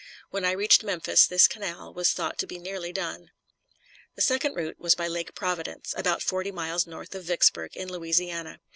When 0.31 0.43
I 0.45 0.53
reached 0.53 0.83
Memphis 0.83 1.27
this 1.27 1.47
canal 1.47 1.93
was 1.93 2.11
thought 2.11 2.39
to 2.39 2.47
be 2.47 2.57
nearly 2.57 2.91
done. 2.91 3.29
The 4.15 4.23
second 4.23 4.55
route 4.55 4.79
was 4.79 4.95
by 4.95 5.07
Lake 5.07 5.35
Providence, 5.35 5.93
about 5.95 6.23
forty 6.23 6.49
miles 6.51 6.87
north 6.87 7.13
of 7.13 7.25
Vicksburg, 7.25 7.77
in 7.77 7.87
Louisiana. 7.87 8.59